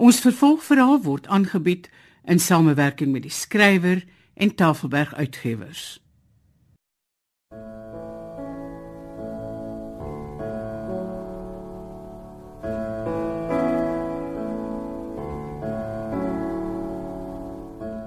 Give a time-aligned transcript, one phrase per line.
[0.00, 1.90] Ons vervolgverhaal word aangebied
[2.24, 4.00] in samewerking met die skrywer
[4.32, 6.00] en Tafelberg Uitgewers.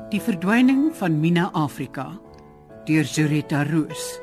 [0.09, 2.09] Die verdwyning van Mina Afrika
[2.89, 4.15] deur Zureta Roos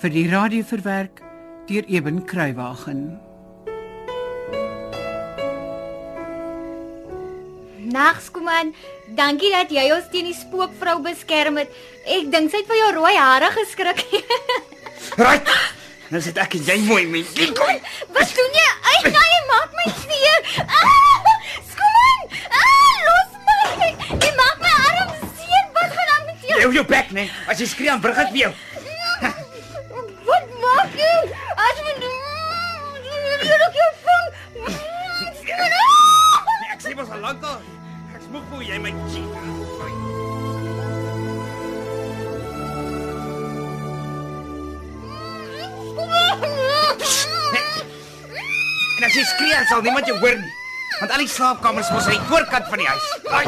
[0.00, 1.20] vir die radio verwerk
[1.68, 3.29] deur Eben Kruiwagen.
[7.90, 8.74] Nags kom aan.
[9.18, 11.72] Dankie dat jy ons teen die spookvrou beskerm het.
[12.06, 14.04] Ek dink sy het vir jou rooi hare geskrik.
[15.16, 15.48] Right.
[16.12, 17.30] Nou sit ek en jy mooi mens.
[17.56, 17.78] Kom.
[18.14, 18.66] Wat doen jy?
[18.90, 20.50] Ai, nee, jy maak my seer.
[20.66, 21.30] Ah,
[21.70, 22.20] Skoon.
[22.50, 23.88] Ah, los my.
[24.12, 25.64] Jy maak my arm seer.
[25.78, 26.52] Wat gaan aan met jou?
[26.52, 27.30] Jy hou jou bek, nee.
[27.50, 28.52] As jy skree aan burg ek vir jou.
[30.28, 31.12] Wat maak jy?
[31.56, 34.32] As jy jy loop jou vang.
[35.50, 37.79] Nee, ek sê mos al lank al.
[38.30, 39.32] Smoek vir jy my cheat.
[49.00, 50.52] En as jy skree, sal niemand jou hoor nie.
[51.00, 53.06] Want al die slaapkamers mos aan die voorkant van die huis.
[53.34, 53.46] Ai.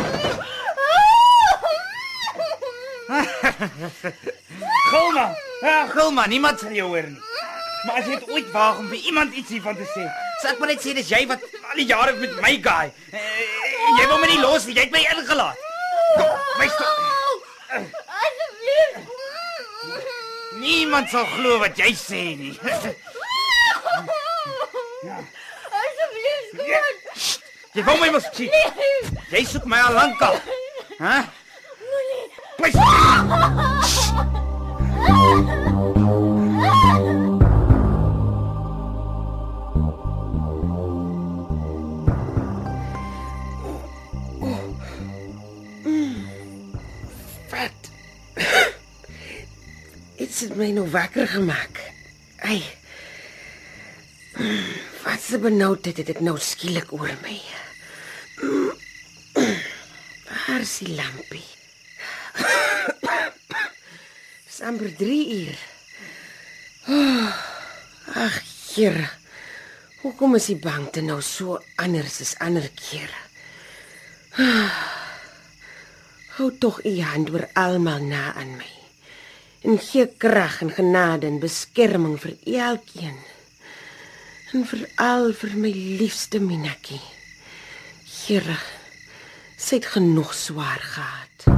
[4.91, 5.28] Gilma.
[5.62, 7.23] Ja, Gilma, niemand sal jou hoor nie.
[7.87, 10.11] Maar as jy dit ooit waag om vir iemand iets hiervan te sê,
[10.43, 12.91] sal ek maar net sê dis jy wat al die jare met my guy.
[13.93, 15.59] Uh, jy wou my nie los nie, jy het my ingelaat.
[16.17, 16.89] Kom, wys toe.
[18.23, 18.93] Asseblief.
[20.62, 22.55] Niemand sal glo wat jy sê nie.
[25.83, 26.97] Asseblief, skoon.
[27.77, 28.53] Jy wou my mos cheat.
[29.33, 30.37] Jy soek my al lank al.
[31.01, 31.17] Hæ?
[32.62, 32.77] Wys.
[50.43, 51.77] Dit het my nou wakker gemaak.
[52.43, 52.65] Ai.
[55.05, 57.37] Wat se benoudheid het dit nou skielik oor my.
[60.27, 61.47] Waar is die lampie?
[64.49, 65.62] Dis amper 3 uur.
[68.27, 68.43] Ag,
[68.75, 69.06] Here.
[70.03, 73.22] Hoekom is die bank nou so anders as ander kere?
[76.34, 78.81] Hou tog u hand oor almal na aan my.
[79.62, 83.19] En gee krag en genade en beskerming vir elkeen.
[84.53, 87.00] En veral vir my liefste Minakkie.
[88.27, 88.59] Here,
[89.56, 91.49] sy het genoeg swaar gehad.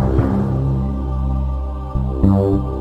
[2.34, 2.73] Ek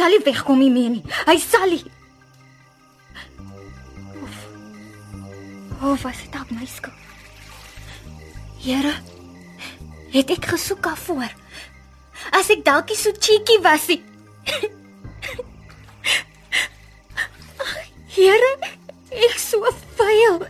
[0.00, 1.04] sal nie wegkom nie meer nie.
[1.28, 1.84] Hy sal nie.
[4.24, 4.36] Of,
[5.92, 6.96] of was dit op my skuld?
[8.60, 8.94] Here,
[10.12, 11.32] het ek gesoek daarvoor?
[12.36, 14.00] As ek dalk nie so cheeky was nie.
[18.16, 18.50] Here,
[19.28, 19.68] ek so
[20.00, 20.42] vuil.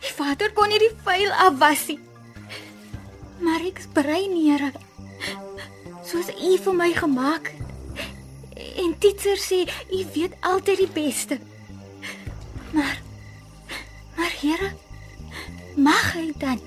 [0.00, 2.00] Die vader kon nie die vuil afwas nie.
[3.44, 4.72] Maar ek is brein, Here.
[6.06, 7.65] Soos U vir my gemaak het.
[8.76, 11.38] En teacher sê U weet altyd die beste.
[12.72, 13.02] Maar
[14.16, 14.72] maar Here,
[15.76, 16.60] mag hy dan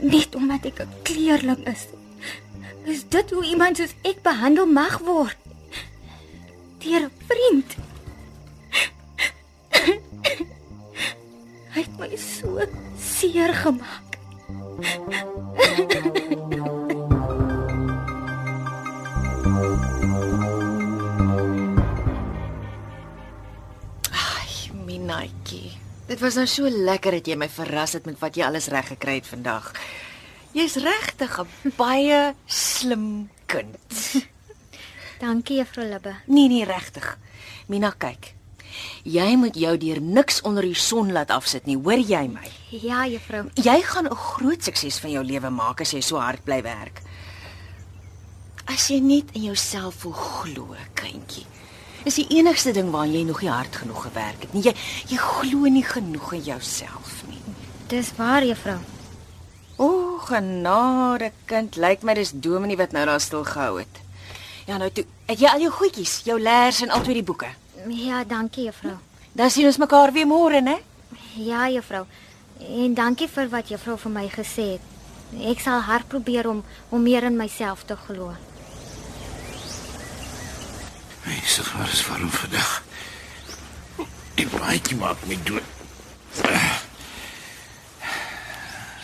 [0.00, 1.86] net omdat ek 'n kleerling is.
[2.84, 5.36] Is dit hoe iemand soos ek behandel mag word?
[6.78, 7.76] Deur 'n vriend.
[11.74, 12.64] Hy het my so
[12.96, 14.08] seer gemaak.
[25.18, 25.72] Ai, Minaitjie.
[26.06, 28.86] Dit was nou so lekker dat jy my verras het met wat jy alles reg
[28.94, 29.72] gekry het vandag.
[30.54, 33.76] Jy's regtig 'n baie slim kind.
[35.22, 36.14] Dankie juffrou Libbe.
[36.26, 37.18] Nee, nee, regtig.
[37.66, 38.34] Mina, kyk.
[39.02, 42.46] Jy moet jou deur niks onder die son laat afsit nie, hoor jy my?
[42.70, 43.50] Ja, juffrou.
[43.54, 47.02] Jy gaan 'n groot sukses van jou lewe maak as jy so hard bly werk.
[48.66, 51.46] As jy net in jouself voel glo, kindjie.
[52.04, 54.62] Dis die enigste ding waaraan jy nog nie hard genoeg gewerk het nie.
[54.62, 54.74] Jy
[55.10, 57.42] jy glo nie genoeg in jouself nie.
[57.88, 58.78] Dis waar, juffrou.
[59.78, 64.00] O, genade kind, lyk my dis Dominee wat nou daar stil gehou het.
[64.66, 65.04] Ja, nou toe.
[65.26, 67.48] Het jy al jou goedjies, jou leers en albei die boeke?
[67.88, 68.96] Ja, dankie juffrou.
[69.32, 70.76] Dan sien ons mekaar weer môre, né?
[71.36, 72.04] Ja, juffrou.
[72.58, 74.94] En dankie vir wat juffrou vir my gesê het.
[75.46, 78.32] Ek sal hard probeer om om meer in myself te glo.
[81.28, 82.82] Mense, waar is warm vandag?
[84.34, 85.66] Die baadjie maak my dood.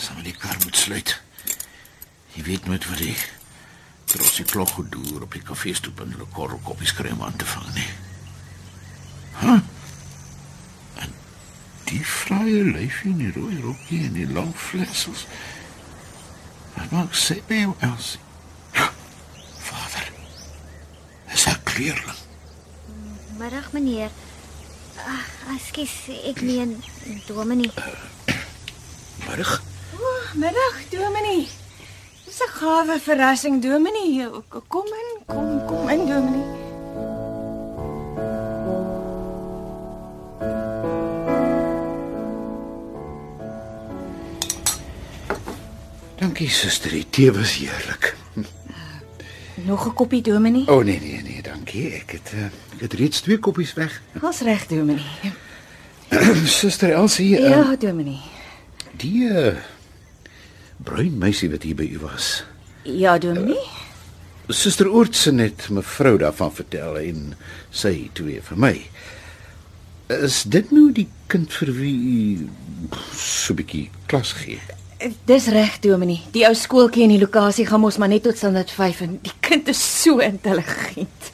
[0.01, 1.13] Sal my die kar moet sluit.
[2.33, 3.17] Jy weet nooit wat die
[4.09, 7.69] trossie klok gedoer op die kafeestoep en hulle korrel koppies kry om aan te vang
[7.77, 7.91] nie.
[9.43, 9.61] Huh?
[11.05, 11.15] En
[11.93, 15.29] die vrye lyfie in die rooi rokkie en die lang flitsels.
[16.79, 18.23] Wat maak sy jou, Elsie?
[19.69, 20.15] Vader.
[21.75, 22.19] Kleerling?
[23.39, 24.11] Middag meneer.
[24.95, 26.77] Ag, ekskuus, ek meen
[27.27, 27.71] Dominee.
[29.27, 29.57] Middag.
[30.39, 31.49] Middag, Dominee.
[32.25, 34.31] Dis 'n gawe verrassing, Dominee.
[34.69, 36.47] Kom in, kom, kom in, Dominee.
[46.19, 48.15] Dankie suster, die tee was heerlik.
[49.65, 50.69] Nog 'n koppie, Dominee?
[50.69, 51.34] O oh, nee nee nee,
[51.75, 52.01] dankie.
[52.01, 54.01] Ek het uh, ek het reeds twee koppies weg.
[54.23, 55.33] Ons reg, Dominee.
[56.47, 58.21] suster Elsie, uh, Ja, Dominee.
[58.97, 59.57] die uh,
[60.85, 62.45] bruin meisie wat hier by u was.
[62.85, 63.59] Ja, Dominee.
[64.49, 67.35] Suster Oortse het mevrou daarvan vertel en
[67.71, 68.75] sy twee vir my.
[70.13, 72.49] Is dit nou die kind vir wie u
[73.17, 74.61] so 'n bietjie klas gee?
[75.27, 76.21] Dis reg, Dominee.
[76.33, 79.33] Die ou skooltjie in die lokasie gaan mos maar net tot standaard 5 en die
[79.45, 81.31] kind is so intelligent.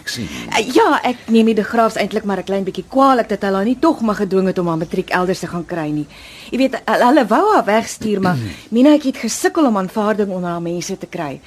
[0.00, 0.28] Ek sien.
[0.50, 3.64] Uh, Ja, ek neem die Graafs eintlik maar 'n klein bietjie kwaadlik dat hulle haar
[3.64, 6.06] nie tog maar gedwing het om haar matriek elders te gaan kry nie.
[6.50, 8.36] Jy weet, hulle hulle wou haar wegstuur, maar
[8.74, 11.40] Mina het gesukkel om aanvaarding onder haar mense te kry.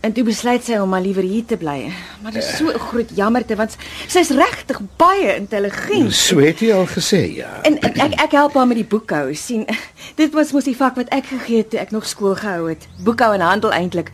[0.00, 1.90] En toe besluit sy om maar liewer hier te bly.
[2.22, 3.76] Maar dit is so 'n groot jammerte want
[4.08, 6.14] sy's regtig baie intelligent.
[6.14, 7.60] So het jy al gesê, ja.
[7.62, 9.34] En ek ek, ek help haar met die boekhou.
[9.34, 9.66] sien,
[10.16, 12.88] dit was mos die vak wat ek gegee het toe ek nog skool gehou het.
[13.04, 14.10] Boekhou en handel eintlik.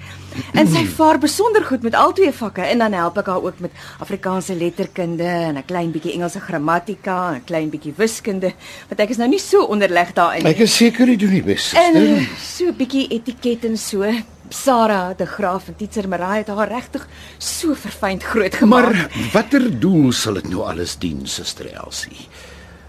[0.53, 3.59] En sy vaar besonder goed met al twee vakke en dan help ek haar ook
[3.59, 8.53] met Afrikaanse letterkunde en 'n klein bietjie Engelse grammatika en 'n klein bietjie wiskunde,
[8.89, 11.73] want ek is nou nie so onderleg daarin Ek is seker jy doen die bes,
[11.73, 14.03] En so 'n bietjie etiket en so.
[14.49, 17.07] Sarah de Graaf en Teacher Marai het haar regtig
[17.39, 18.93] so verfynd groot gemaak.
[18.93, 22.29] Maar watter doel sal dit nou alles dien, suster Elsie?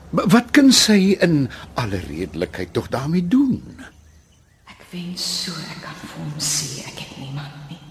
[0.10, 3.84] Wat kan sy in alle redelikheid tog daarmee doen?
[4.72, 7.82] Ek wens so ek kan vir hom sê ek het niemand nie.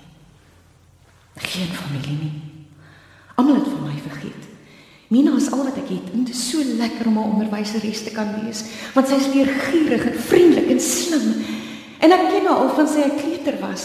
[1.37, 2.35] Geen familie nie.
[3.37, 4.47] Almal het van my vergeet.
[5.13, 8.11] Mina is al wat ek het en dit is so lekker om 'n onderwyseres te
[8.11, 8.65] kan wees,
[8.95, 11.27] want sy is leergierig en vriendelik en slim.
[12.01, 13.85] En ek ken haar al van sy 'n kleuter was.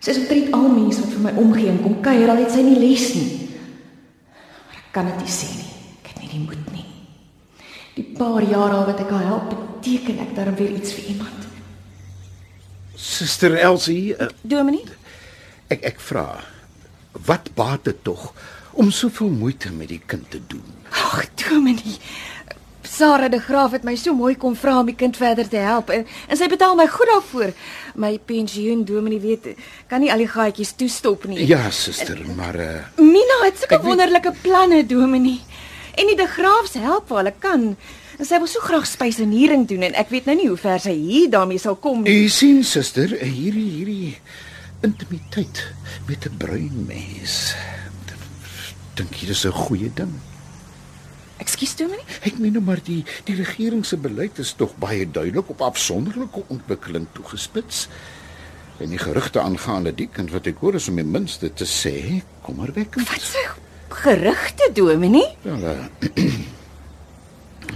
[0.00, 2.62] Sy is omtrent al mense wat vir my omgee en kom kuier al het sy
[2.62, 3.48] nie les nie.
[4.68, 5.72] Maar ek kan dit nie sê nie.
[6.02, 6.84] Ek het nie die moed nie.
[7.96, 11.46] Die paar jaar al wat ek haar help, beteken ek darm weer iets vir iemand.
[12.94, 14.84] Suster Elsie, uh, Dominee?
[15.72, 16.26] ek ek vra,
[17.26, 18.30] wat baat dit tog
[18.78, 20.66] om soveel moeite met die kind te doen?
[20.90, 21.96] Ag, Dominee.
[22.96, 25.90] Sarah de Graaf het my so mooi kom vra om die kind verder te help
[25.90, 27.52] en, en sy betaal my goed daarvoor.
[27.94, 29.48] My pensioen, Dominee weet,
[29.90, 31.44] kan nie al die gaatjies toestop nie.
[31.46, 35.40] Ja, suster, maar uh, Mina het sulke Ek weet- wonderlike planne, Dominee.
[35.96, 37.76] En die de Graafs help waar hulle kan.
[38.18, 40.94] En sy wil so graag spyseniering doen en ek weet nou nie hoe ver sy
[40.96, 42.24] hier daarmee sal kom nie.
[42.24, 44.16] u sien suster, hierdie hierdie
[44.82, 45.66] intimiteit
[46.08, 47.54] met 'n bruin mens.
[48.96, 50.14] Dink jy dis 'n goeie ding?
[51.42, 52.04] Ekskuus, Dominee?
[52.24, 56.46] Ek meen nou maar die die regering se beleid is tog baie duidelik op afsonderlike
[56.52, 57.86] ontwikkeling toegespits.
[58.80, 62.22] En die gerugte aangaande die kind wat ek hoor is om die minste te sê,
[62.44, 62.92] kom maar weg.
[62.96, 63.44] Wat se
[63.88, 65.28] gerugte, Dominee?
[65.44, 66.32] Wel, uh,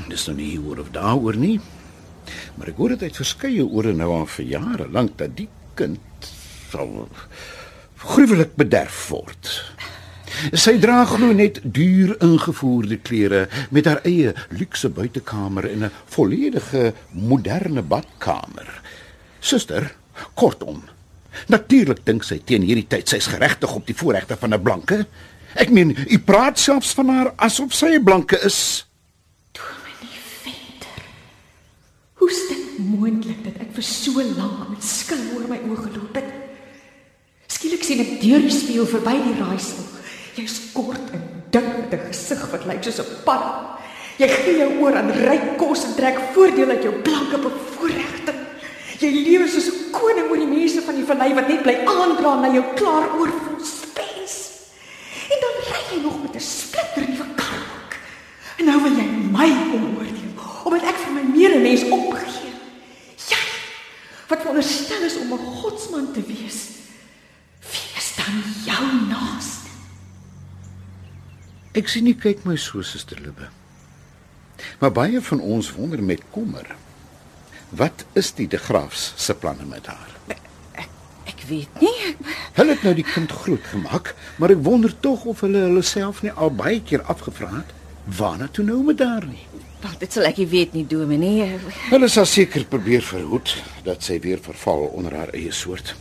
[0.09, 1.59] dis nou nie hier of daaroor nie.
[2.57, 5.49] Maar ek hoor dit uit verskeie ore nou al vir jare lank dat die
[5.79, 6.29] kind
[6.71, 7.09] sal
[8.01, 9.53] gruwelik bederf word.
[10.53, 16.95] Sy dra glo net duur ingevoerde klere met haar eie luukse buitekamer en 'n volledige
[17.13, 18.81] moderne badkamer.
[19.41, 19.95] Suster,
[20.35, 20.83] kortom.
[21.47, 25.07] Natuurlik dink sy teen hierdie tyd sy's geregtig op die voorregte van 'n blanke.
[25.55, 28.87] Ek meen, u praat selfs van haar asof sy 'n blanke is.
[32.15, 36.15] Hoe is dit moontlik dat ek vir so lank met skil oor my oë geloop
[36.15, 36.29] het?
[37.47, 40.00] Skielik sien ek deur die spieël verby die raaisel.
[40.41, 43.77] Jy's kort en dik met 'n gesig wat lyk soos 'n pan.
[44.17, 48.41] Jy gee jou oor aan ryk kos en trek voordeel uit jou blanke bevoorregting.
[48.99, 52.41] Jy lewe soos 'n koning oor die mense van die vallei wat net bly aandra
[52.41, 53.51] na jou klaar oorvol
[55.91, 57.93] jy nog met 'n splitter nuwe kar ook.
[58.57, 60.19] En nou wil jy my oordeel
[60.65, 62.53] omdat ek vir my medemens opgee.
[63.29, 63.43] Jy
[64.29, 66.59] wat veronderstel is om 'n godsman te wees.
[67.71, 69.69] Wie is dan jou naaste?
[71.71, 73.47] Ek sien nie kyk my so suster Libbe.
[74.83, 76.67] Maar baie van ons wonder met kommer.
[77.71, 80.17] Wat is die De Graafs se planne met haar?
[81.31, 82.17] Ek weet nie.
[82.59, 86.25] Hulle het nou die kind groot gemaak, maar ek wonder tog of hulle hulle self
[86.27, 87.71] nie al baie keer afgevra het
[88.19, 89.47] waarna toe nou met haar nie.
[89.81, 91.53] Wel, dit sal ek nie weet nie, Dominee.
[91.93, 93.55] Hulle sal seker probeer verhoed
[93.87, 95.95] dat sy weer verval onder haar eie soort.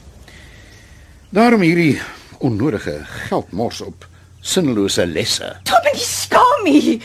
[1.29, 1.99] Daarom hierdie
[2.41, 4.07] onnodige geldmors op
[4.41, 5.49] sinnelose lesse.
[5.63, 7.01] Dominee Skami.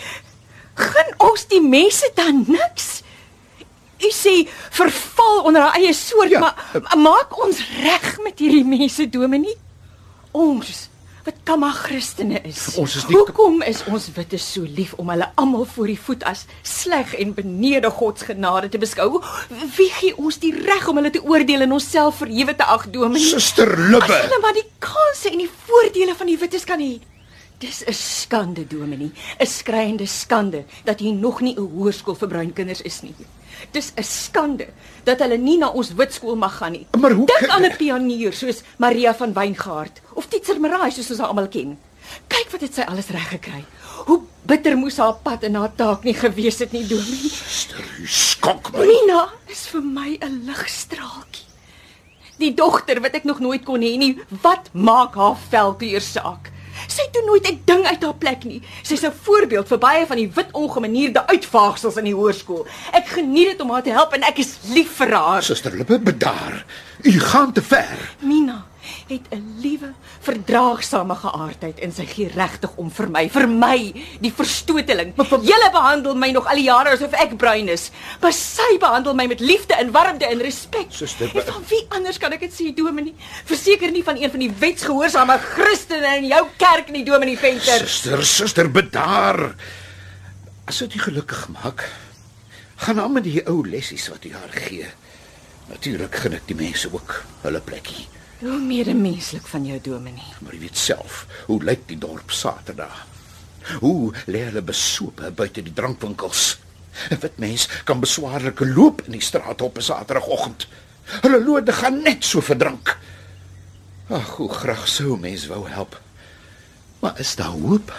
[0.75, 3.03] Gaan ons die mense dan niks?
[4.05, 4.43] U sê
[4.75, 9.55] verval onder haar eie soort, Ja, maar uh, maak ons reg met hierdie mense, Dominee.
[10.35, 10.89] Ons
[11.25, 12.75] wat kamma Christene is.
[12.77, 16.25] Ons is nie- Hoekom is ons witte so lief om hulle almal voor die voet
[16.29, 19.23] as sleg en benede God se genade te beskou?
[19.79, 23.25] Wie gee ons die reg om hulle te oordeel en onsself verhewe te ag, Dominee?
[23.31, 24.13] Suster As Libbe.
[24.21, 26.99] hulle maar die kanse en die voordele van die wites kan hê.
[27.65, 32.53] Dis 'n skande, Dominee, 'n skreiende skande dat hier nog nie 'n hoërskool vir bruin
[32.53, 33.15] kinders is nie.
[33.71, 34.67] Dis 'n skande
[35.05, 36.87] dat hulle nie na ons wit skool mag gaan nie.
[37.01, 41.19] Maar hoe Dink aan 'n pionier soos Maria van Wyngaard of Titser Marai soos ons
[41.19, 41.79] haar almal ken.
[42.29, 43.65] Kyk wat het sy alles reg gekry.
[44.07, 47.31] Hoe bitter moes haar pad en haar taak nie gewees het nie, Dominee.
[47.31, 48.87] Suster, u skok my.
[48.87, 51.49] Mina is vir my 'n ligstraaltjie.
[52.39, 56.53] Die dogter wat ek nog nooit kon hê nie, wat maak haar velkleur saak?
[56.95, 58.63] Sy doen nooit 'n ding uit haar plek nie.
[58.83, 62.67] Sy's 'n voorbeeld vir baie van die wit ongemanierde uitvaagsels in die hoërskool.
[62.93, 65.43] Ek geniet dit om haar te help en ek is lief vir haar.
[65.43, 66.65] Suster Libbe, bedaar.
[67.03, 68.15] U gaan te ver.
[68.21, 68.65] Mina
[69.09, 73.79] het 'n liewe, verdraagsame geaardheid en sy gee regtig om vir my, vir my,
[74.21, 75.15] die verstoteling.
[75.45, 79.27] Julle behandel my nog al die jare asof ek bruin is, maar sy behandel my
[79.27, 80.87] met liefde en warmte en respek.
[80.89, 83.15] Suster, en van wie anders kan ek dit sê, Dominee?
[83.45, 87.87] Verseker nie van een van die wetsgehoorsame Christene in jou kerk nie, Dominee Venter.
[87.87, 89.55] Suster, suster, bedaar.
[90.65, 91.85] As dit gelukkig maak,
[92.77, 94.87] gaan aan met die ou lessies wat u haar gee.
[95.69, 98.07] Natuurlik gun ek die mense ook hulle plekkie.
[98.39, 100.35] Hoe medemenslik van jou, Dominee.
[100.41, 103.07] Maar jy weet self, hoe lyk die dorp Saterdag?
[103.81, 106.59] Hoe lê hulle besope buite die drankwinkels?
[107.11, 110.67] 'n Wit mens kan beswaarlike loop in die straat op 'n Saterdagoggend.
[111.23, 112.99] Hulle lode gaan net so verdrank.
[114.09, 116.01] Ag, hoe graag sou mens wou help.
[117.01, 117.93] Maar is daar hoop?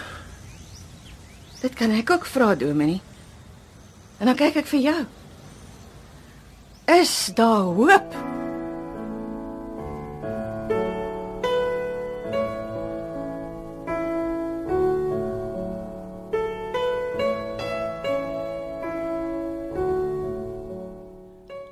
[1.60, 3.00] Dit kan ek ook vra, Dominee.
[4.18, 5.06] En dan kyk ek vir jou.
[6.86, 8.25] Is daar hoop?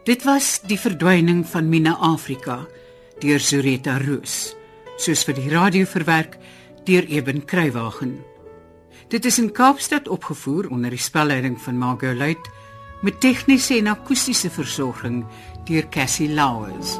[0.04, 2.58] Dit was die verdwyning van Mina Afrika
[3.23, 4.52] deur Zureta Roos,
[5.00, 6.37] soos vir die radio verwerk
[6.84, 8.18] deur Eben Kruiwagen.
[9.08, 12.52] Dit is in Kaapstad opgevoer onder die spelleiding van Margot Luit
[13.00, 15.23] met tegniese en akoestiese versorging
[15.64, 16.99] deur Cassie Louws.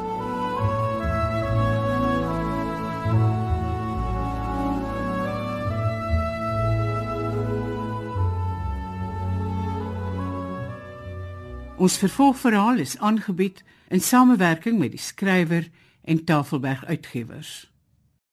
[11.85, 15.67] Ons vervolgverhaal is aangebied in samewerking met die skrywer
[16.01, 17.74] en Tafelberg Uitgewers.